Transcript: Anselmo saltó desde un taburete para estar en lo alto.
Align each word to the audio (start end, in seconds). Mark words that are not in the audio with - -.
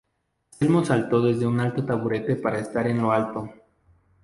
Anselmo 0.53 0.83
saltó 0.83 1.21
desde 1.21 1.45
un 1.45 1.57
taburete 1.85 2.35
para 2.35 2.57
estar 2.57 2.87
en 2.87 3.03
lo 3.03 3.11
alto. 3.11 3.51